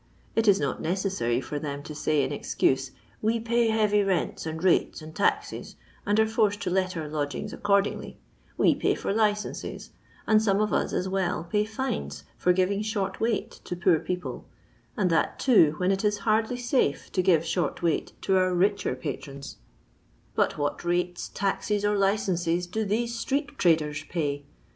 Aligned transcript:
It 0.35 0.47
is 0.47 0.59
not 0.59 0.81
necessary 0.81 1.39
for 1.39 1.59
them 1.59 1.83
to 1.83 1.93
say 1.93 2.23
in 2.23 2.31
excuse," 2.31 2.89
We 3.21 3.39
pay 3.39 3.67
heavy 3.67 4.01
rents, 4.03 4.47
and 4.47 4.63
rates, 4.63 4.99
and 4.99 5.15
taxes, 5.15 5.75
and 6.07 6.19
are 6.19 6.25
forced 6.27 6.59
to 6.63 6.71
let 6.71 6.97
our 6.97 7.07
lodgings 7.07 7.53
accordingly; 7.53 8.17
we 8.57 8.73
pay 8.73 8.95
for 8.95 9.13
licences, 9.13 9.91
and 10.25 10.41
some 10.41 10.59
of 10.59 10.73
us 10.73 10.91
as 10.91 11.07
well 11.07 11.43
pay 11.43 11.65
fines 11.65 12.23
forgiving 12.35 12.81
short 12.81 13.19
weight 13.19 13.59
to 13.63 13.75
poor 13.75 13.99
people, 13.99 14.45
and 14.97 15.11
that, 15.11 15.37
too, 15.37 15.75
when 15.77 15.91
it 15.91 16.03
is 16.03 16.17
hardly 16.25 16.57
safe 16.57 17.11
to 17.11 17.21
give 17.21 17.45
short 17.45 17.83
weight 17.83 18.13
to 18.21 18.37
our 18.37 18.55
richer 18.55 18.95
patrons; 18.95 19.57
but 20.33 20.57
what 20.57 20.83
rates, 20.83 21.29
taxes, 21.31 21.85
or 21.85 21.95
licences 21.95 22.65
do 22.65 22.85
these 22.85 23.13
street 23.13 23.55
traders 23.59 24.03
pay 24.09 24.45